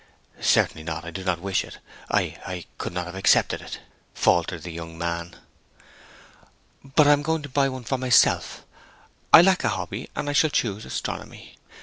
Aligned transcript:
'Certainly 0.41 0.81
not. 0.81 1.05
I 1.05 1.11
do 1.11 1.23
not 1.23 1.39
wish 1.41 1.63
it. 1.63 1.77
I 2.09 2.65
could 2.79 2.91
not 2.91 3.05
have 3.05 3.13
accepted 3.13 3.61
it,' 3.61 3.77
faltered 4.15 4.63
the 4.63 4.71
young 4.71 4.97
man. 4.97 5.35
'But 6.83 7.07
I 7.07 7.11
am 7.13 7.21
going 7.21 7.43
to 7.43 7.49
buy 7.49 7.69
one 7.69 7.83
for 7.83 7.99
myself. 7.99 8.65
I 9.31 9.43
lack 9.43 9.63
a 9.63 9.69
hobby, 9.69 10.09
and 10.15 10.27
I 10.27 10.33
shall 10.33 10.49
choose 10.49 10.85
astronomy. 10.85 11.55